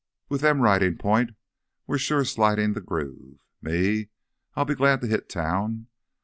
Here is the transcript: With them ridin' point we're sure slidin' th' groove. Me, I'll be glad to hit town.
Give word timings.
With 0.29 0.41
them 0.41 0.61
ridin' 0.61 0.97
point 0.97 1.33
we're 1.85 1.99
sure 1.99 2.25
slidin' 2.25 2.73
th' 2.73 2.83
groove. 2.83 3.37
Me, 3.61 4.09
I'll 4.55 4.65
be 4.65 4.73
glad 4.73 4.99
to 5.01 5.07
hit 5.07 5.29
town. 5.29 5.89